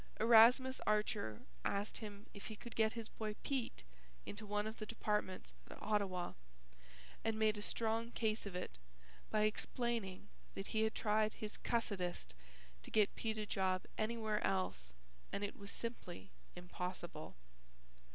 [0.19, 3.83] Erasmus Archer asked him if he could get his boy Pete
[4.25, 6.33] into one of the departments at Ottawa,
[7.23, 8.79] and made a strong case of it
[9.29, 12.33] by explaining that he had tried his cussedest
[12.81, 14.91] to get Pete a job anywhere else
[15.31, 17.35] and it was simply impossible.